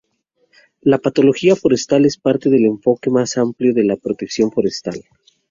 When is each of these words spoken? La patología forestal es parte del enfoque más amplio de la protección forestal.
La 0.81 0.97
patología 0.97 1.55
forestal 1.55 2.07
es 2.07 2.17
parte 2.17 2.49
del 2.49 2.65
enfoque 2.65 3.11
más 3.11 3.37
amplio 3.37 3.71
de 3.71 3.83
la 3.83 3.97
protección 3.97 4.51
forestal. 4.51 4.99